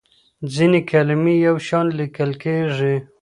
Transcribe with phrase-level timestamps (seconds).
[0.53, 2.95] ځینې کلمې یو شان لیکل کېږي.